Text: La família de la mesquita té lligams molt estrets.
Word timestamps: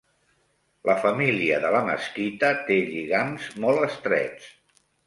La 0.89 0.95
família 1.03 1.59
de 1.67 1.71
la 1.77 1.83
mesquita 1.91 2.51
té 2.71 2.81
lligams 2.91 3.49
molt 3.67 3.89
estrets. 3.91 4.55